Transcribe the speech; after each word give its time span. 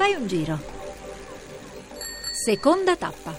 Fai 0.00 0.14
un 0.14 0.26
giro. 0.26 0.58
Seconda 2.32 2.96
tappa. 2.96 3.36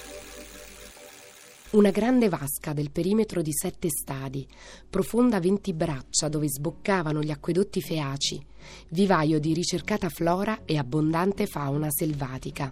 Una 1.72 1.90
grande 1.90 2.30
vasca 2.30 2.74
del 2.74 2.92
perimetro 2.92 3.42
di 3.42 3.52
sette 3.52 3.90
stadi, 3.90 4.48
profonda 4.88 5.40
20 5.40 5.74
braccia 5.74 6.30
dove 6.30 6.48
sboccavano 6.48 7.24
gli 7.24 7.32
acquedotti 7.32 7.82
feaci, 7.82 8.46
vivaio 8.90 9.40
di 9.40 9.56
ricercata 9.56 10.08
flora 10.10 10.60
e 10.64 10.78
abbondante 10.78 11.48
fauna 11.48 11.88
selvatica. 11.90 12.72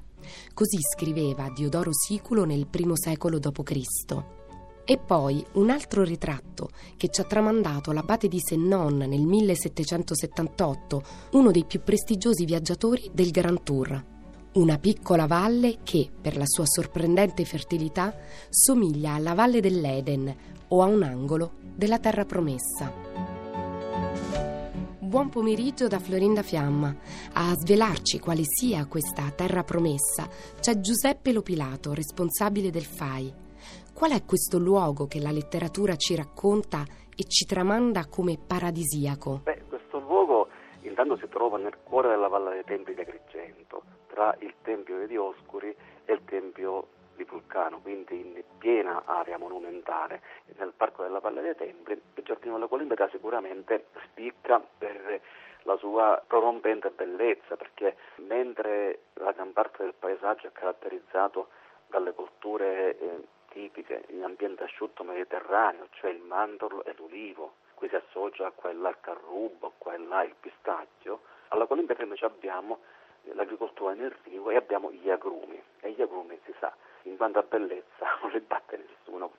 Così 0.54 0.78
scriveva 0.96 1.50
Diodoro 1.50 1.92
Siculo 1.92 2.46
nel 2.46 2.68
primo 2.68 2.96
secolo 2.96 3.40
d.C. 3.40 4.39
E 4.92 4.98
poi 4.98 5.46
un 5.54 5.70
altro 5.70 6.04
ritratto 6.04 6.72
che 6.98 7.10
ci 7.10 7.22
ha 7.22 7.24
tramandato 7.24 7.92
l'abate 7.92 8.28
di 8.28 8.40
Sennon 8.40 8.98
nel 8.98 9.22
1778, 9.22 11.04
uno 11.34 11.52
dei 11.52 11.64
più 11.66 11.84
prestigiosi 11.84 12.44
viaggiatori 12.44 13.08
del 13.14 13.30
Grand 13.30 13.62
Tour. 13.62 14.04
Una 14.54 14.80
piccola 14.80 15.28
valle 15.28 15.78
che, 15.84 16.10
per 16.20 16.38
la 16.38 16.48
sua 16.48 16.66
sorprendente 16.66 17.46
fertilità, 17.46 18.16
somiglia 18.50 19.14
alla 19.14 19.36
valle 19.36 19.60
dell'Eden 19.62 20.36
o 20.70 20.82
a 20.82 20.86
un 20.88 21.04
angolo 21.04 21.52
della 21.76 22.00
terra 22.00 22.26
promessa. 22.26 22.92
Buon 24.98 25.30
pomeriggio 25.30 25.88
da 25.88 26.00
Florinda 26.00 26.42
Fiamma. 26.42 26.98
A 27.34 27.54
svelarci 27.54 28.18
quale 28.18 28.42
sia 28.44 28.88
questa 28.88 29.30
terra 29.36 29.64
promessa 29.64 30.28
c'è 30.60 30.80
Giuseppe 30.80 31.32
Lopilato, 31.32 31.94
responsabile 31.94 32.72
del 32.72 32.86
FAI. 32.86 33.49
Qual 33.94 34.12
è 34.12 34.24
questo 34.26 34.58
luogo 34.58 35.08
che 35.08 35.20
la 35.20 35.32
letteratura 35.32 35.96
ci 35.96 36.16
racconta 36.16 36.84
e 37.16 37.24
ci 37.28 37.46
tramanda 37.46 38.08
come 38.08 38.38
paradisiaco? 38.38 39.42
Beh, 39.44 39.64
questo 39.68 40.00
luogo 40.00 40.48
intanto 40.82 41.18
si 41.18 41.28
trova 41.28 41.58
nel 41.58 41.78
cuore 41.84 42.10
della 42.10 42.30
Valle 42.30 42.52
dei 42.52 42.64
Templi 42.64 42.94
di 42.94 43.02
Agrigento, 43.02 43.84
tra 44.08 44.36
il 44.40 44.54
Tempio 44.62 45.00
di 45.00 45.08
Dioscuri 45.08 45.76
e 46.06 46.14
il 46.14 46.22
Tempio 46.26 46.88
di 47.18 47.26
Vulcano, 47.26 47.80
quindi 47.82 48.20
in 48.22 48.44
piena 48.58 49.04
area 49.06 49.38
monumentale. 49.38 50.22
Nel 50.58 50.74
Parco 50.76 51.04
della 51.04 51.20
Valle 51.20 51.42
dei 51.42 51.56
Templi 51.56 52.02
il 52.16 52.24
Giardino 52.24 52.54
della 52.54 52.68
Colimbeta 52.68 53.10
sicuramente 53.10 53.88
spicca 54.06 54.66
per 54.78 55.22
la 55.64 55.76
sua 55.78 56.24
prorompente 56.26 56.90
bellezza, 56.90 57.58
perché 57.58 57.98
mentre 58.28 59.02
la 59.16 59.34
gran 59.34 59.52
parte 59.52 59.84
del 59.84 59.94
paesaggio 59.98 60.48
è 60.48 60.52
caratterizzato 60.54 61.50
dalle 61.88 62.14
colture 62.14 62.98
eh, 62.98 63.28
tipiche 63.60 64.06
in 64.08 64.24
ambiente 64.24 64.64
asciutto 64.64 65.04
mediterraneo, 65.04 65.90
cioè 65.92 66.12
il 66.12 66.22
mandorlo 66.22 66.86
e 66.86 66.94
l'ulivo, 66.96 67.56
qui 67.74 67.90
si 67.90 67.96
associa 67.96 68.52
qua 68.52 68.72
là 68.72 68.88
il 68.88 68.98
carrubo, 69.02 69.74
qua 69.78 69.98
là 69.98 70.24
il 70.24 70.34
pistacchio, 70.40 71.20
alla 71.50 71.66
Colimbia 71.66 71.98
invece 72.00 72.24
abbiamo 72.24 72.80
l'agricoltura 73.24 73.94
nel 73.94 74.16
rivo 74.24 74.50
e 74.50 74.56
abbiamo 74.56 74.94
gli 74.94 75.10
agrumi, 75.10 75.62
e 75.82 75.92
gli 75.92 76.02
agrumi 76.02 76.40
si 76.46 76.54
sa, 76.60 76.74
in 77.04 77.18
quanto 77.18 77.40
a 77.40 77.44
bellezza 77.44 78.08
non 78.24 78.32
li 78.32 78.40
batte 78.40 78.78
nessuno. 78.78 79.32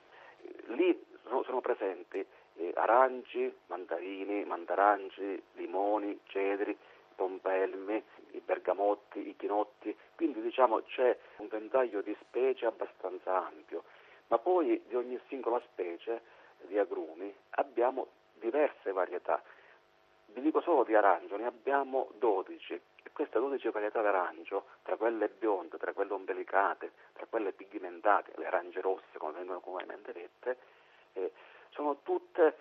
Lì 0.67 1.03
sono, 1.23 1.41
sono 1.41 1.61
presenti 1.61 2.23
eh, 2.57 2.71
aranci, 2.75 3.51
mandarini, 3.67 4.45
mandaranci, 4.45 5.41
limoni, 5.53 6.19
cedri, 6.25 6.77
pompelmi, 7.15 8.03
i 8.31 8.39
bergamotti, 8.39 9.29
i 9.29 9.35
chinotti, 9.35 9.95
quindi 10.15 10.41
diciamo 10.41 10.83
c'è 10.83 11.17
un 11.37 11.47
ventaglio 11.47 12.01
di 12.01 12.15
specie 12.21 12.65
abbastanza 12.65 13.45
ampio 13.47 13.80
ma 14.31 14.37
poi 14.37 14.81
di 14.87 14.95
ogni 14.95 15.19
singola 15.27 15.61
specie 15.71 16.21
di 16.61 16.77
agrumi 16.79 17.33
abbiamo 17.51 18.07
diverse 18.39 18.93
varietà. 18.93 19.41
Vi 20.27 20.39
dico 20.39 20.61
solo 20.61 20.85
di 20.85 20.95
arancio, 20.95 21.35
ne 21.35 21.45
abbiamo 21.45 22.11
12 22.17 22.73
e 23.03 23.11
queste 23.11 23.39
12 23.39 23.69
varietà 23.71 23.99
di 23.99 24.07
arancio, 24.07 24.67
tra 24.83 24.95
quelle 24.95 25.27
bionde, 25.27 25.77
tra 25.77 25.91
quelle 25.91 26.13
ombelicate, 26.13 26.91
tra 27.11 27.25
quelle 27.29 27.51
pigmentate, 27.51 28.31
le 28.37 28.47
arance 28.47 28.79
rosse 28.79 29.17
come 29.17 29.33
vengono 29.33 29.59
comunemente 29.59 30.13
dette, 30.13 30.57
eh, 31.13 31.33
sono 31.71 31.97
tutte 32.01 32.55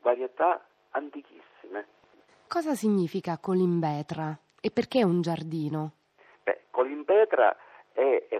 varietà 0.00 0.60
antichissime. 0.90 1.86
Cosa 2.48 2.74
significa 2.74 3.38
colimbetra 3.38 4.36
e 4.60 4.72
perché 4.72 5.04
un 5.04 5.20
giardino? 5.20 5.92
Beh, 6.42 6.62
colimbetra 6.70 7.56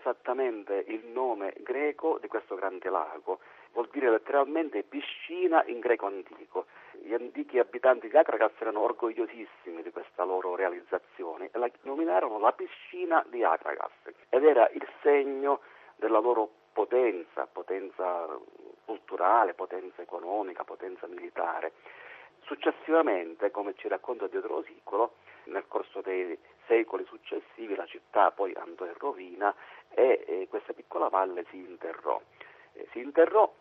esattamente 0.02 0.84
il 0.88 1.06
nome 1.06 1.54
greco 1.58 2.18
di 2.20 2.26
questo 2.26 2.56
grande 2.56 2.90
lago, 2.90 3.38
vuol 3.72 3.88
dire 3.92 4.10
letteralmente 4.10 4.82
piscina 4.82 5.64
in 5.66 5.78
greco 5.78 6.06
antico. 6.06 6.66
Gli 7.00 7.14
antichi 7.14 7.58
abitanti 7.58 8.08
di 8.08 8.16
Akragas 8.16 8.52
erano 8.58 8.80
orgogliosissimi 8.80 9.82
di 9.82 9.90
questa 9.90 10.24
loro 10.24 10.56
realizzazione 10.56 11.50
e 11.52 11.58
la 11.58 11.70
nominarono 11.82 12.38
la 12.38 12.52
piscina 12.52 13.24
di 13.28 13.44
Akragas 13.44 13.92
ed 14.28 14.44
era 14.44 14.68
il 14.70 14.86
segno 15.02 15.60
della 15.96 16.18
loro 16.18 16.50
potenza, 16.72 17.46
potenza 17.46 18.26
culturale, 18.84 19.54
potenza 19.54 20.02
economica, 20.02 20.64
potenza 20.64 21.06
militare. 21.06 21.72
Successivamente, 22.44 23.52
come 23.52 23.74
ci 23.76 23.86
racconta 23.86 24.26
Diodoro 24.26 24.62
Sicolo, 24.64 25.14
nel 25.44 25.64
corso 25.68 26.00
dei 26.00 26.36
secoli 26.72 27.04
successivi 27.04 27.74
la 27.74 27.84
città 27.84 28.30
poi 28.30 28.54
andò 28.54 28.86
in 28.86 28.94
rovina 28.96 29.54
e 29.90 30.24
eh, 30.26 30.46
questa 30.48 30.72
piccola 30.72 31.08
valle 31.08 31.44
si 31.50 31.58
interrò. 31.58 32.18
Eh, 32.72 32.88
si 32.92 33.00
interrò 33.00 33.52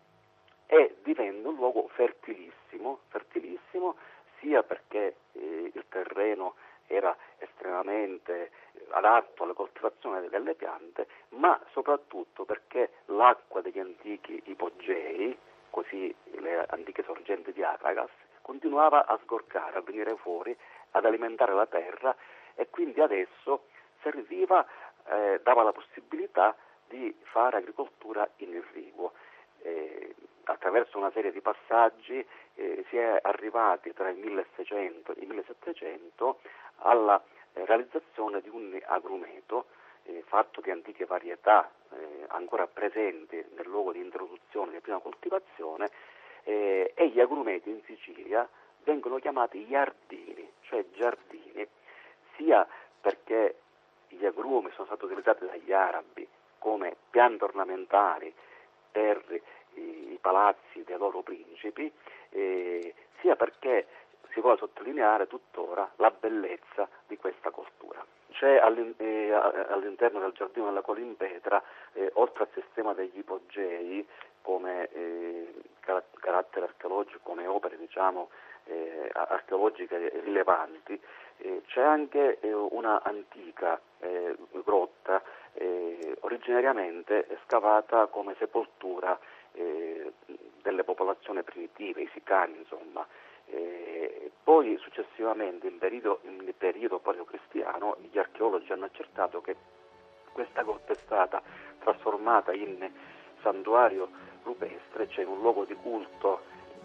e 0.65 0.95
divenne 1.03 1.45
un 1.45 1.55
luogo 1.55 1.89
fertilissimo, 1.89 2.99
fertilissimo 3.09 3.97
sia 4.39 4.63
perché 4.63 5.15
eh, 5.33 5.71
il 5.73 5.85
terreno 5.89 6.55
era 6.87 7.15
estremamente 7.37 8.51
adatto 8.91 9.43
alla 9.43 9.53
coltivazione 9.53 10.29
delle 10.29 10.55
piante, 10.55 11.07
ma 11.29 11.59
soprattutto 11.71 12.45
perché 12.45 12.91
l'acqua 13.05 13.59
degli 13.59 13.79
antichi 13.79 14.41
ipogei, 14.45 15.37
così 15.69 16.13
le 16.39 16.65
antiche 16.69 17.03
sorgenti 17.03 17.51
di 17.51 17.63
Akragas, 17.63 18.09
continuava 18.41 19.05
a 19.05 19.19
sgorgare, 19.23 19.77
a 19.77 19.81
venire 19.81 20.15
fuori, 20.15 20.55
ad 20.91 21.05
alimentare 21.05 21.53
la 21.53 21.65
terra 21.65 22.15
e 22.61 22.69
quindi 22.69 23.01
adesso 23.01 23.63
serviva, 24.03 24.63
eh, 25.07 25.39
dava 25.41 25.63
la 25.63 25.71
possibilità 25.71 26.55
di 26.87 27.11
fare 27.23 27.57
agricoltura 27.57 28.29
in 28.37 28.53
irriguo. 28.53 29.13
Eh, 29.63 30.13
attraverso 30.43 30.99
una 30.99 31.09
serie 31.11 31.31
di 31.31 31.41
passaggi 31.41 32.23
eh, 32.53 32.85
si 32.89 32.97
è 32.97 33.19
arrivati 33.23 33.93
tra 33.93 34.09
il 34.09 34.17
1600 34.17 35.13
e 35.13 35.21
il 35.21 35.27
1700 35.27 36.39
alla 36.77 37.19
eh, 37.53 37.65
realizzazione 37.65 38.41
di 38.41 38.49
un 38.49 38.79
agrumeto 38.85 39.65
eh, 40.03 40.21
fatto 40.27 40.61
di 40.61 40.69
antiche 40.69 41.05
varietà 41.05 41.71
eh, 41.93 42.25
ancora 42.27 42.67
presenti 42.67 43.43
nel 43.55 43.65
luogo 43.65 43.91
di 43.91 44.01
introduzione 44.01 44.73
di 44.73 44.81
prima 44.81 44.99
coltivazione 44.99 45.89
e 46.43 47.09
gli 47.13 47.19
agrumeti 47.19 47.69
in 47.69 47.81
Sicilia 47.85 48.49
vengono 48.83 49.17
chiamati 49.17 49.63
iardini, 49.69 50.51
cioè 50.61 50.83
giardini, 50.91 51.67
sia 52.35 52.67
perché 52.99 53.55
gli 54.09 54.25
agrumi 54.25 54.69
sono 54.71 54.87
stati 54.87 55.05
utilizzati 55.05 55.45
dagli 55.45 55.71
arabi 55.71 56.27
come 56.57 56.95
piante 57.09 57.43
ornamentali 57.43 58.33
per 58.91 59.23
i, 59.73 60.17
palazzi 60.21 60.83
dei 60.83 60.97
loro 60.97 61.21
principi, 61.21 61.91
eh, 62.29 62.93
sia 63.19 63.35
perché 63.35 63.87
si 64.31 64.39
vuole 64.41 64.57
sottolineare 64.57 65.27
tuttora 65.27 65.89
la 65.95 66.11
bellezza 66.11 66.87
di 67.07 67.17
questa 67.17 67.49
cultura. 67.49 68.05
C'è 68.31 68.61
eh, 68.97 69.33
all'interno 69.33 70.19
del 70.19 70.31
giardino 70.33 70.67
della 70.67 70.81
Colimpetra, 70.81 71.61
eh, 71.93 72.11
oltre 72.13 72.43
al 72.43 72.49
sistema 72.53 72.93
degli 72.93 73.17
ipogei, 73.17 74.07
come 74.41 74.89
eh, 74.91 75.53
carattere 76.19 76.65
archeologico, 76.65 77.19
come 77.23 77.45
opere 77.47 77.77
diciamo, 77.77 78.29
eh, 78.71 79.09
archeologiche 79.13 80.21
rilevanti, 80.23 80.99
eh, 81.37 81.61
c'è 81.67 81.81
anche 81.81 82.39
eh, 82.39 82.53
una 82.53 83.01
antica 83.03 83.79
eh, 83.99 84.35
grotta 84.63 85.21
eh, 85.53 86.17
originariamente 86.21 87.27
scavata 87.45 88.07
come 88.07 88.35
sepoltura 88.37 89.19
eh, 89.53 90.13
delle 90.61 90.83
popolazioni 90.83 91.43
primitive, 91.43 92.01
i 92.01 92.09
sicani 92.13 92.57
insomma. 92.57 93.05
poi 94.43 94.77
successivamente 94.77 95.67
in 95.67 95.77
periodo, 95.77 96.19
in 96.23 96.53
periodo 96.57 96.99
paleocristiano 96.99 97.97
gli 98.09 98.17
archeologi 98.17 98.71
hanno 98.71 98.85
accertato 98.85 99.41
che 99.41 99.55
questa 100.31 100.63
grotta 100.63 100.93
è 100.93 100.95
stata 100.95 101.41
trasformata 101.79 102.53
in 102.53 102.89
santuario 103.41 104.09
rupestre, 104.43 105.09
cioè 105.09 105.25
un 105.25 105.39
luogo 105.41 105.65
di 105.65 105.75
culto 105.75 106.41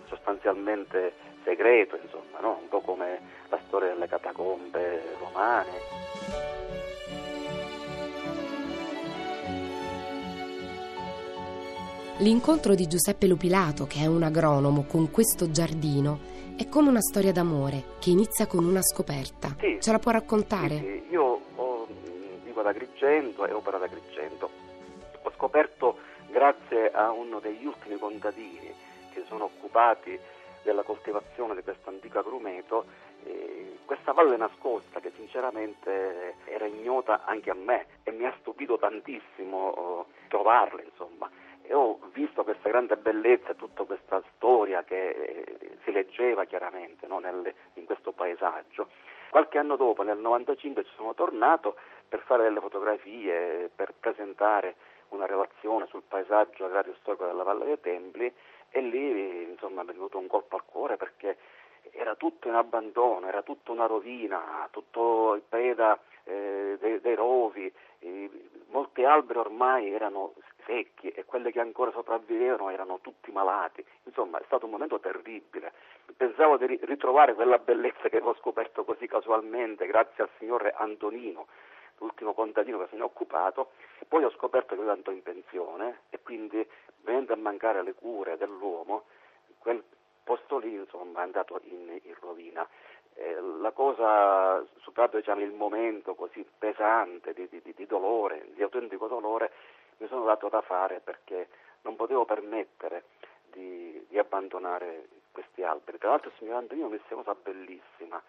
sostanzialmente 0.09 1.13
segreto, 1.45 1.97
insomma, 2.03 2.41
no? 2.41 2.59
un 2.61 2.69
po' 2.69 2.81
come 2.81 3.21
la 3.49 3.59
storia 3.67 3.89
delle 3.89 4.09
catacombe 4.09 5.03
romane. 5.19 6.05
L'incontro 12.19 12.75
di 12.75 12.87
Giuseppe 12.87 13.27
Lupilato, 13.27 13.87
che 13.87 14.01
è 14.01 14.07
un 14.07 14.23
agronomo, 14.23 14.85
con 14.89 15.11
questo 15.11 15.51
giardino 15.51 16.35
è 16.57 16.67
come 16.67 16.89
una 16.89 17.03
storia 17.03 17.31
d'amore 17.31 17.83
che 18.01 18.09
inizia 18.09 18.47
con 18.47 18.65
una 18.65 18.81
scoperta. 18.81 19.55
Sì, 19.61 19.77
Ce 19.79 19.93
la 19.93 19.99
può 19.99 20.11
raccontare? 20.13 20.79
Sì, 20.79 20.83
sì. 20.85 21.03
Io 21.11 21.41
ho 21.55 21.87
antico 21.87 22.61
ad 22.61 22.67
Agrigento 22.67 23.47
e 23.47 23.53
opera 23.53 23.77
ad 23.77 23.83
Agrigento. 23.83 24.49
Ho 25.23 25.31
scoperto, 25.37 25.99
grazie 26.31 26.91
a 26.91 27.11
uno 27.11 27.39
degli 27.39 27.67
ultimi 27.67 27.99
contadini 27.99 28.73
che 29.17 29.25
sono 29.29 29.45
occupati 29.45 30.19
della 30.63 30.83
coltivazione 30.83 31.55
di 31.55 31.63
questo 31.63 31.89
antico 31.89 32.19
agrumeto, 32.19 32.85
questa 33.87 34.13
valle 34.13 34.37
nascosta 34.37 35.01
che 35.01 35.11
sinceramente 35.17 36.35
era 36.45 36.67
ignota 36.67 37.25
anche 37.25 37.51
a 37.51 37.55
me 37.55 37.87
e 38.03 38.11
mi 38.11 38.25
ha 38.25 38.35
stupito 38.41 38.79
tantissimo 38.79 39.57
oh, 39.57 40.07
trovarla, 40.29 40.83
insomma 40.83 41.31
e 41.63 41.75
ho 41.75 41.99
visto 42.13 42.45
questa 42.45 42.69
grande 42.69 42.97
bellezza 42.97 43.51
e 43.51 43.57
tutta 43.57 43.83
questa 43.85 44.23
storia 44.35 44.85
che 44.85 45.09
eh, 45.09 45.79
si 45.83 45.91
leggeva 45.91 46.45
chiaramente 46.45 47.07
no, 47.09 47.19
nel, 47.19 47.53
in 47.75 47.85
questo 47.85 48.13
paesaggio. 48.13 48.89
Qualche 49.31 49.59
anno 49.59 49.75
dopo, 49.75 50.03
nel 50.03 50.19
95, 50.19 50.85
ci 50.85 50.93
sono 50.95 51.15
tornato 51.15 51.77
per 52.09 52.21
fare 52.21 52.45
delle 52.45 52.61
fotografie, 52.61 53.69
per 53.75 53.95
presentare 53.99 54.77
una 55.09 55.27
relazione 55.27 55.87
sul 55.87 56.03
paesaggio 56.07 56.65
agrario 56.65 56.95
storico 57.01 57.27
della 57.27 57.43
Valle 57.43 57.65
dei 57.65 57.81
Templi 57.81 58.33
e 58.77 58.83
lì 58.83 59.49
insomma 59.49 59.81
è 59.81 59.85
venuto 59.87 60.19
un 60.19 60.27
colpo 60.27 60.57
al 60.57 60.65
cuore 60.67 60.99
perché 60.99 61.39
era 61.93 62.15
tutto 62.15 62.49
in 62.49 62.55
abbandono, 62.55 63.27
era 63.27 63.41
tutta 63.41 63.73
una 63.73 63.87
rovina, 63.87 64.69
tutto 64.71 65.33
il 65.35 65.43
preda 65.49 65.99
eh, 66.25 66.77
dei, 66.79 67.01
dei, 67.01 67.15
rovi, 67.15 67.73
eh, 68.01 68.31
molti 68.69 69.03
alberi 69.03 69.39
ormai 69.39 69.91
erano 69.91 70.35
secchi 70.67 71.09
e 71.09 71.25
quelli 71.25 71.53
che 71.53 71.61
ancora 71.61 71.91
sopravvivevano 71.93 72.69
erano 72.69 72.99
tutti 73.01 73.31
malati. 73.31 73.83
Insomma, 74.03 74.41
è 74.41 74.43
stato 74.45 74.67
un 74.67 74.73
momento 74.73 75.01
terribile. 75.01 75.73
Pensavo 76.15 76.59
di 76.59 76.79
ritrovare 76.83 77.33
quella 77.33 77.59
bellezza 77.59 78.11
che 78.11 78.17
avevo 78.17 78.35
scoperto 78.35 78.85
così 78.85 79.07
casualmente 79.07 79.87
grazie 79.87 80.25
al 80.25 80.31
signore 80.37 80.75
Antonino, 80.77 81.47
l'ultimo 81.99 82.35
contadino 82.35 82.79
che 82.79 82.87
se 82.91 82.97
ne 82.97 83.03
è 83.03 83.05
occupato. 83.05 83.73
Poi 84.09 84.25
ho 84.25 84.31
scoperto 84.31 84.75
che 84.75 84.81
lui 84.81 84.91
andato 84.91 85.11
in 85.11 85.23
pensione 85.23 86.03
e 86.11 86.21
quindi, 86.23 86.67
venendo 87.03 87.33
a 87.33 87.37
mancare 87.37 87.83
le 87.83 87.95
cure 87.95 88.37
dell'uomo, 88.37 89.05
quel 89.59 89.83
posto 90.23 90.59
lì 90.59 90.75
insomma, 90.75 91.21
è 91.21 91.23
andato 91.25 91.61
in, 91.65 92.01
in 92.03 92.15
rovina. 92.21 92.67
Eh, 93.15 93.41
la 93.41 93.71
cosa, 93.71 94.65
superato 94.81 95.17
diciamo, 95.17 95.41
il 95.41 95.53
momento 95.53 96.15
così 96.15 96.47
pesante 96.59 97.33
di, 97.33 97.49
di, 97.49 97.73
di 97.75 97.87
dolore, 97.87 98.49
di 98.55 98.63
autentico 98.63 99.07
dolore, 99.07 99.53
mi 99.99 100.07
sono 100.09 100.25
dato 100.25 100.49
da 100.49 100.61
fare 100.61 101.01
perché 101.01 101.49
non 101.83 101.97
potevo 101.97 102.25
permettere 102.25 103.05
di, 103.51 104.05
di 104.09 104.19
abbandonare 104.19 105.09
questi 105.33 105.63
alberi. 105.63 105.99
Tra 105.99 106.11
l'altro 106.11 106.31
il 106.31 106.37
signor 106.39 106.57
Antonino 106.57 106.89
mi 106.89 106.99
disse 106.99 107.15
una 107.15 107.23
cosa 107.23 107.39
bellissima 107.43 108.23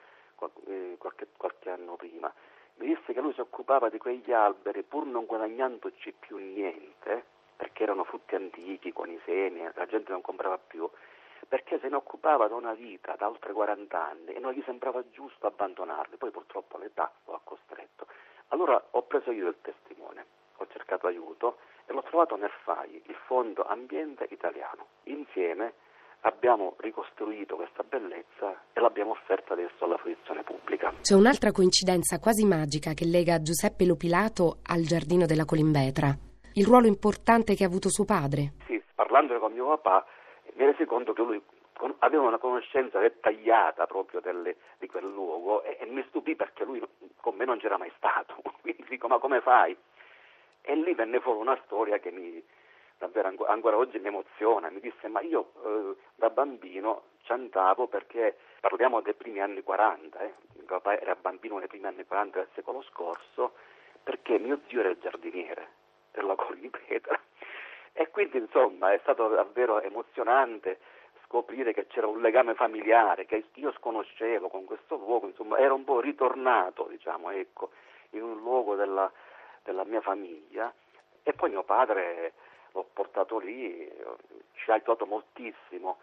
eh, 0.67 0.95
qualche, 0.97 1.27
qualche 1.35 1.69
anno 1.69 1.95
prima. 1.95 2.33
Mi 2.77 2.87
disse 2.87 3.13
che 3.13 3.21
lui 3.21 3.33
si 3.33 3.41
occupava 3.41 3.89
di 3.89 3.97
quegli 3.97 4.31
alberi 4.31 4.83
pur 4.83 5.05
non 5.05 5.25
guadagnandoci 5.25 6.13
più 6.19 6.37
niente, 6.37 7.25
perché 7.55 7.83
erano 7.83 8.03
frutti 8.03 8.35
antichi 8.35 8.91
con 8.93 9.09
i 9.09 9.19
semi, 9.25 9.67
la 9.73 9.85
gente 9.85 10.11
non 10.11 10.21
comprava 10.21 10.57
più, 10.57 10.89
perché 11.47 11.79
se 11.79 11.89
ne 11.89 11.95
occupava 11.95 12.47
da 12.47 12.55
una 12.55 12.73
vita, 12.73 13.15
da 13.17 13.27
oltre 13.27 13.53
40 13.53 14.05
anni, 14.05 14.33
e 14.33 14.39
non 14.39 14.53
gli 14.53 14.61
sembrava 14.65 15.03
giusto 15.09 15.47
abbandonarli. 15.47 16.17
Poi 16.17 16.31
purtroppo 16.31 16.77
l'età 16.77 17.11
lo 17.25 17.33
ha 17.33 17.41
costretto. 17.43 18.07
Allora 18.49 18.81
ho 18.91 19.01
preso 19.03 19.31
io 19.31 19.47
il 19.47 19.57
testimone 19.61 20.37
ho 20.57 20.67
cercato 20.67 21.07
aiuto 21.07 21.57
e 21.85 21.93
l'ho 21.93 22.03
trovato 22.03 22.35
nel 22.35 22.51
FAI, 22.63 23.03
il 23.05 23.15
Fondo 23.25 23.65
Ambiente 23.65 24.27
Italiano. 24.29 24.87
Insieme 25.03 25.73
abbiamo 26.21 26.75
ricostruito 26.79 27.55
questa 27.55 27.83
bellezza 27.83 28.61
e 28.73 28.79
l'abbiamo 28.79 29.11
offerta 29.11 29.53
adesso 29.53 29.85
alla 29.85 29.97
fruizione 29.97 30.43
pubblica. 30.43 30.93
C'è 31.01 31.15
un'altra 31.15 31.51
coincidenza 31.51 32.19
quasi 32.19 32.45
magica 32.45 32.93
che 32.93 33.05
lega 33.05 33.41
Giuseppe 33.41 33.85
Lopilato 33.85 34.57
al 34.63 34.81
Giardino 34.81 35.25
della 35.25 35.45
Colimbetra. 35.45 36.15
Il 36.53 36.65
ruolo 36.65 36.87
importante 36.87 37.55
che 37.55 37.63
ha 37.63 37.67
avuto 37.67 37.89
suo 37.89 38.05
padre. 38.05 38.53
Sì, 38.65 38.81
parlando 38.95 39.37
con 39.39 39.53
mio 39.53 39.67
papà 39.67 40.05
mi 40.55 40.65
resi 40.65 40.85
conto 40.85 41.13
che 41.13 41.21
lui 41.21 41.41
aveva 41.99 42.23
una 42.23 42.39
conoscenza 42.39 42.99
dettagliata 42.99 43.85
proprio 43.85 44.19
delle, 44.19 44.55
di 44.79 44.87
quel 44.87 45.05
luogo 45.05 45.63
e, 45.63 45.77
e, 45.79 45.85
mi 45.85 46.03
stupì 46.07 46.35
perché 46.35 46.63
lui 46.63 46.81
con 47.21 47.35
me 47.35 47.45
non 47.45 47.59
c'era 47.59 47.77
mai 47.77 47.91
stato. 47.95 48.41
Quindi 48.61 48.85
dico, 48.89 49.07
ma 49.07 49.19
come 49.19 49.41
fai? 49.41 49.77
E 50.61 50.75
lì 50.75 50.93
venne 50.95 51.19
fuori 51.19 51.39
una 51.39 51.59
storia 51.65 51.99
che 51.99 52.11
mi, 52.11 52.43
davvero 52.97 53.33
ancora 53.47 53.77
oggi 53.77 53.99
mi 53.99 54.07
emoziona. 54.07 54.69
Mi 54.69 54.79
disse: 54.79 55.07
Ma 55.07 55.21
io 55.21 55.51
eh, 55.63 55.95
da 56.15 56.29
bambino 56.29 57.03
ci 57.23 57.31
andavo 57.31 57.87
perché 57.87 58.37
parliamo 58.59 59.01
dei 59.01 59.13
primi 59.13 59.39
anni 59.39 59.61
40, 59.61 60.19
eh. 60.19 60.33
mio 60.55 60.65
papà 60.65 60.99
era 60.99 61.15
bambino 61.15 61.57
nei 61.57 61.67
primi 61.67 61.87
anni 61.87 62.05
40 62.05 62.39
del 62.39 62.49
secolo 62.53 62.81
scorso, 62.83 63.53
perché 64.03 64.39
mio 64.39 64.59
zio 64.67 64.79
era 64.79 64.89
il 64.89 64.99
giardiniere 64.99 65.67
della 66.11 66.35
Collipetra. 66.35 67.19
E 67.93 68.09
quindi 68.09 68.37
insomma 68.37 68.93
è 68.93 68.99
stato 69.01 69.27
davvero 69.27 69.81
emozionante 69.81 70.79
scoprire 71.23 71.73
che 71.73 71.87
c'era 71.87 72.07
un 72.07 72.21
legame 72.21 72.53
familiare 72.53 73.25
che 73.25 73.45
io 73.55 73.71
sconoscevo 73.73 74.49
con 74.49 74.65
questo 74.65 74.95
luogo, 74.95 75.27
insomma 75.27 75.57
ero 75.57 75.75
un 75.75 75.83
po' 75.83 75.99
ritornato, 75.99 76.87
diciamo, 76.89 77.31
ecco, 77.31 77.71
in 78.11 78.21
un 78.23 78.37
luogo 78.37 78.75
della, 78.75 79.11
della 79.63 79.83
mia 79.83 79.99
famiglia 80.01 80.73
e 81.23 81.33
poi 81.33 81.49
mio 81.49 81.63
padre 81.63 82.33
l'ho 82.77 82.89
portato 82.93 83.39
lì, 83.39 83.91
ci 84.53 84.69
ha 84.69 84.75
aiutato 84.75 85.05
moltissimo, 85.05 85.97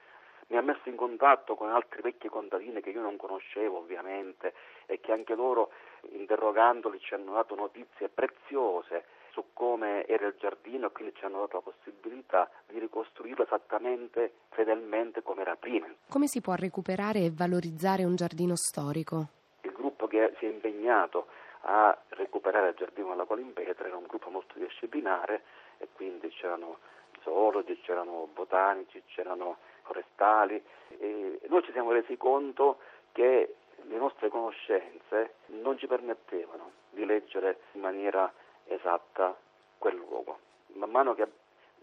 mi 0.48 0.56
ha 0.56 0.60
messo 0.60 0.88
in 0.88 0.96
contatto 0.96 1.54
con 1.54 1.70
altri 1.70 2.02
vecchi 2.02 2.28
contadini 2.28 2.80
che 2.80 2.90
io 2.90 3.00
non 3.00 3.16
conoscevo 3.16 3.78
ovviamente 3.78 4.52
e 4.86 5.00
che 5.00 5.12
anche 5.12 5.34
loro 5.34 5.70
interrogandoli 6.10 7.00
ci 7.00 7.14
hanno 7.14 7.32
dato 7.32 7.54
notizie 7.54 8.08
preziose 8.08 9.04
su 9.30 9.42
come 9.52 10.06
era 10.06 10.26
il 10.26 10.34
giardino 10.38 10.88
e 10.88 10.92
quindi 10.92 11.14
ci 11.16 11.24
hanno 11.24 11.40
dato 11.40 11.56
la 11.56 11.72
possibilità 11.72 12.50
di 12.66 12.78
ricostruirlo 12.78 13.44
esattamente 13.44 14.32
fedelmente 14.50 15.22
come 15.22 15.42
era 15.42 15.56
prima. 15.56 15.86
Come 16.08 16.26
si 16.26 16.40
può 16.40 16.54
recuperare 16.54 17.20
e 17.20 17.32
valorizzare 17.32 18.04
un 18.04 18.14
giardino 18.14 18.54
storico? 18.54 19.26
Il 19.62 19.72
gruppo 19.72 20.06
che 20.06 20.34
si 20.38 20.44
è 20.44 20.48
impegnato 20.48 21.26
a 21.62 21.96
recuperare 22.10 22.68
il 22.68 22.74
giardino 22.76 23.08
della 23.08 23.24
Colimpetra, 23.24 23.86
era 23.86 23.96
un 23.96 24.06
gruppo 24.06 24.30
molto 24.30 24.58
disciplinare 24.58 25.42
e 25.78 25.88
quindi 25.92 26.28
c'erano 26.28 26.78
zoologi, 27.22 27.80
c'erano 27.80 28.28
botanici, 28.32 29.02
c'erano 29.06 29.56
forestali 29.82 30.62
e 30.98 31.40
noi 31.48 31.62
ci 31.62 31.72
siamo 31.72 31.92
resi 31.92 32.16
conto 32.16 32.78
che 33.12 33.54
le 33.82 33.96
nostre 33.96 34.28
conoscenze 34.28 35.34
non 35.46 35.78
ci 35.78 35.86
permettevano 35.86 36.70
di 36.90 37.04
leggere 37.04 37.60
in 37.72 37.80
maniera 37.80 38.32
esatta 38.66 39.36
quel 39.78 39.96
luogo. 39.96 40.38
Man 40.74 40.90
mano 40.90 41.14
che 41.14 41.28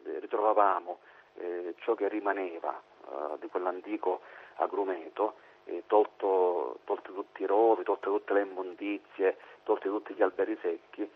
ritrovavamo 0.04 1.00
eh, 1.36 1.76
ciò 1.80 1.94
che 1.94 2.08
rimaneva 2.08 2.74
eh, 2.80 3.38
di 3.40 3.48
quell'antico 3.48 4.22
agrumeto, 4.56 5.36
eh, 5.66 5.84
tolto, 5.88 6.80
tolti 6.86 7.14
tutti 7.14 7.44
i 7.44 7.46
rovi, 7.46 7.84
tolte 7.84 8.08
tutte 8.08 8.34
le 8.34 8.42
immondizie, 8.42 9.38
tolti 9.64 9.88
tutti 9.88 10.14
gli 10.14 10.22
alberi 10.22 10.58
secchi, 10.62 11.10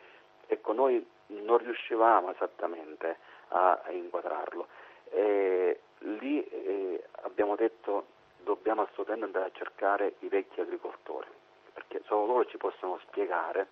ecco 0.47 0.73
noi 0.73 1.05
non 1.27 1.57
riuscivamo 1.57 2.31
esattamente 2.31 3.17
a, 3.49 3.81
a 3.83 3.91
inquadrarlo. 3.91 4.67
E 5.09 5.79
lì 5.99 6.43
eh, 6.43 7.03
abbiamo 7.21 7.55
detto 7.55 8.07
dobbiamo 8.39 8.83
assolutamente 8.83 9.25
andare 9.25 9.45
a 9.45 9.57
cercare 9.57 10.15
i 10.19 10.27
vecchi 10.27 10.61
agricoltori, 10.61 11.29
perché 11.73 12.01
solo 12.05 12.25
loro 12.25 12.45
ci 12.45 12.57
possono 12.57 12.99
spiegare 13.07 13.67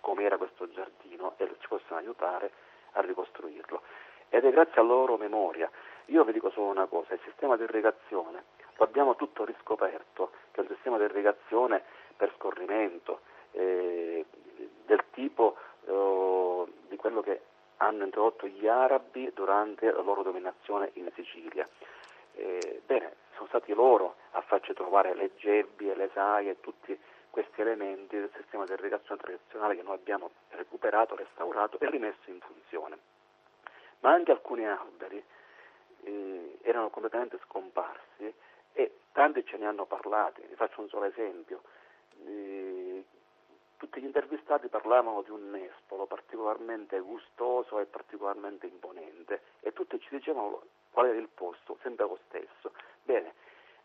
com'era 0.00 0.36
questo 0.36 0.68
giardino 0.70 1.34
e 1.36 1.50
ci 1.58 1.68
possono 1.68 1.98
aiutare 1.98 2.50
a 2.92 3.00
ricostruirlo. 3.00 3.82
Ed 4.28 4.44
è 4.44 4.50
grazie 4.50 4.80
alla 4.80 4.92
loro 4.92 5.16
memoria. 5.16 5.70
Io 6.06 6.24
vi 6.24 6.32
dico 6.32 6.50
solo 6.50 6.66
una 6.66 6.86
cosa, 6.86 7.14
il 7.14 7.20
sistema 7.24 7.56
di 7.56 7.64
irrigazione 7.64 8.44
lo 8.76 8.84
abbiamo 8.84 9.14
tutto 9.16 9.44
riscoperto, 9.44 10.32
che 10.50 10.60
è 10.60 10.64
un 10.64 10.74
sistema 10.74 10.98
di 10.98 11.04
irrigazione 11.04 11.82
per 12.16 12.32
scorrimento, 12.36 13.20
eh, 13.52 14.24
del 14.84 15.04
tipo 15.12 15.56
eh, 15.86 15.90
quello 17.04 17.20
che 17.20 17.42
hanno 17.78 18.04
introdotto 18.04 18.46
gli 18.46 18.66
arabi 18.66 19.30
durante 19.34 19.92
la 19.92 20.00
loro 20.00 20.22
dominazione 20.22 20.88
in 20.94 21.10
Sicilia. 21.14 21.68
Eh, 22.32 22.80
bene, 22.86 23.16
sono 23.34 23.46
stati 23.48 23.74
loro 23.74 24.16
a 24.30 24.40
farci 24.40 24.72
trovare 24.72 25.14
le 25.14 25.32
gebbie, 25.36 25.94
le 25.94 26.08
saie 26.14 26.58
tutti 26.60 26.98
questi 27.28 27.60
elementi 27.60 28.16
del 28.16 28.30
sistema 28.34 28.64
di 28.64 28.72
irrigazione 28.72 29.20
tradizionale 29.20 29.76
che 29.76 29.82
noi 29.82 29.96
abbiamo 29.96 30.30
recuperato, 30.52 31.14
restaurato 31.14 31.78
e 31.78 31.90
rimesso 31.90 32.30
in 32.30 32.40
funzione. 32.40 32.96
Ma 34.00 34.12
anche 34.12 34.30
alcuni 34.30 34.66
alberi 34.66 35.22
eh, 36.04 36.58
erano 36.62 36.88
completamente 36.88 37.38
scomparsi 37.44 38.32
e 38.72 38.96
tanti 39.12 39.44
ce 39.44 39.58
ne 39.58 39.66
hanno 39.66 39.84
parlati, 39.84 40.40
vi 40.48 40.54
faccio 40.54 40.80
un 40.80 40.88
solo 40.88 41.04
esempio. 41.04 41.60
Eh, 42.24 42.83
tutti 43.84 44.00
gli 44.00 44.06
intervistati 44.06 44.68
parlavano 44.68 45.20
di 45.20 45.30
un 45.30 45.50
nespolo 45.50 46.06
particolarmente 46.06 46.98
gustoso 47.00 47.80
e 47.80 47.84
particolarmente 47.84 48.66
imponente 48.66 49.42
e 49.60 49.74
tutti 49.74 50.00
ci 50.00 50.08
dicevano 50.08 50.62
qual 50.90 51.08
era 51.08 51.18
il 51.18 51.28
posto, 51.28 51.76
sempre 51.82 52.06
lo 52.06 52.18
stesso. 52.26 52.72
Bene, 53.02 53.34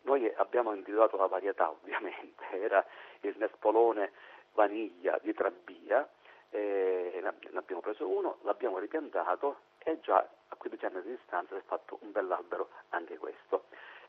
noi 0.02 0.32
abbiamo 0.36 0.72
individuato 0.72 1.18
la 1.18 1.26
varietà 1.26 1.68
ovviamente, 1.82 2.44
era 2.50 2.84
il 3.20 3.34
nespolone 3.36 4.12
vaniglia 4.54 5.18
di 5.20 5.34
Trabbia 5.34 6.08
ne 6.52 7.58
abbiamo 7.58 7.80
preso 7.80 8.08
uno, 8.08 8.38
l'abbiamo 8.42 8.78
ripiantato 8.78 9.60
e 9.78 10.00
già 10.00 10.16
a 10.16 10.56
15 10.56 10.84
anni 10.86 11.02
di 11.02 11.10
distanza 11.10 11.54
si 11.54 11.60
è 11.60 11.64
fatto 11.64 11.98
un 12.00 12.10
bell'albero 12.10 12.70
anche 12.88 13.18
questo. 13.18 13.64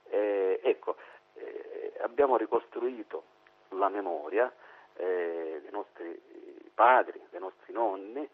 Eh, 0.10 0.60
ecco, 0.64 0.96
eh, 1.34 1.94
abbiamo 2.02 2.38
ricostruito 2.38 3.24
la 3.70 3.90
memoria 3.90 4.52
eh, 4.96 5.60
dei 5.62 5.72
nostri 5.72 6.20
padri, 6.74 7.22
dei 7.30 7.40
nostri 7.40 7.74
nonni 7.74 8.28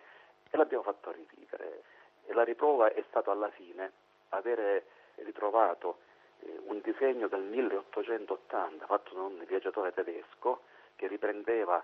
e 0.49 0.57
l'abbiamo 0.57 0.83
fatto 0.83 1.11
rivivere. 1.11 1.83
E 2.25 2.33
la 2.33 2.43
riprova 2.43 2.91
è 2.93 3.03
stata 3.07 3.31
alla 3.31 3.49
fine 3.49 3.91
avere 4.29 4.85
ritrovato 5.15 5.99
eh, 6.39 6.59
un 6.65 6.79
disegno 6.81 7.27
del 7.27 7.41
1880 7.41 8.85
fatto 8.85 9.13
da 9.13 9.21
un 9.21 9.43
viaggiatore 9.45 9.93
tedesco 9.93 10.61
che 10.95 11.07
riprendeva 11.07 11.83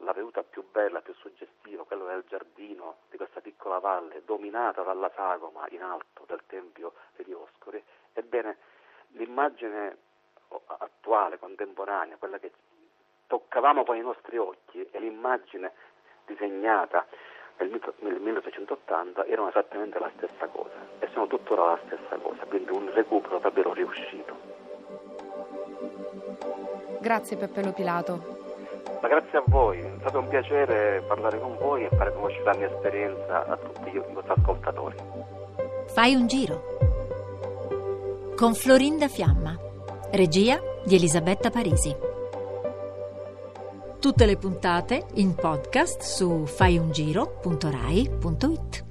la 0.00 0.12
veduta 0.12 0.42
più 0.42 0.64
bella, 0.70 1.00
più 1.00 1.14
suggestiva, 1.14 1.84
quella 1.84 2.04
del 2.04 2.24
giardino 2.28 2.96
di 3.10 3.16
questa 3.16 3.40
piccola 3.40 3.78
valle 3.78 4.22
dominata 4.24 4.82
dalla 4.82 5.10
sagoma 5.14 5.66
in 5.70 5.82
alto 5.82 6.24
del 6.26 6.42
Tempio 6.46 6.92
di 7.16 7.24
Dioscuri. 7.24 7.82
Ebbene, 8.12 8.56
l'immagine 9.12 9.96
attuale, 10.78 11.38
contemporanea, 11.38 12.16
quella 12.16 12.38
che 12.38 12.52
toccavamo 13.26 13.84
con 13.84 13.96
i 13.96 14.00
nostri 14.00 14.36
occhi 14.36 14.86
e 14.90 14.98
l'immagine 14.98 15.72
disegnata 16.26 17.06
nel 17.58 18.20
1880 18.20 19.24
erano 19.24 19.48
esattamente 19.48 19.98
la 19.98 20.10
stessa 20.16 20.46
cosa 20.46 20.74
e 20.98 21.08
sono 21.12 21.26
tuttora 21.26 21.64
la 21.64 21.78
stessa 21.86 22.16
cosa, 22.16 22.44
quindi 22.44 22.70
un 22.70 22.92
recupero 22.92 23.38
davvero 23.38 23.72
riuscito. 23.72 24.36
Grazie 27.00 27.36
Peppe 27.36 27.62
Lo 27.62 27.72
Pilato. 27.72 28.34
Ma 29.00 29.08
grazie 29.08 29.38
a 29.38 29.42
voi, 29.46 29.78
è 29.78 29.94
stato 30.00 30.18
un 30.18 30.28
piacere 30.28 31.02
parlare 31.06 31.38
con 31.38 31.56
voi 31.58 31.84
e 31.84 31.88
fare 31.96 32.12
conoscere 32.12 32.44
la 32.44 32.56
mia 32.56 32.66
esperienza 32.66 33.46
a 33.46 33.56
tutti 33.56 33.88
i 33.94 33.98
vostri 34.12 34.32
ascoltatori. 34.36 34.96
Fai 35.88 36.14
un 36.14 36.26
giro 36.26 36.74
con 38.36 38.54
Florinda 38.54 39.08
Fiamma, 39.08 39.56
regia 40.12 40.60
di 40.84 40.96
Elisabetta 40.96 41.50
Parisi. 41.50 42.15
Tutte 43.98 44.26
le 44.26 44.36
puntate 44.36 45.06
in 45.14 45.34
podcast 45.34 46.02
su 46.02 46.44
faiungiro.rai.it. 46.46 48.85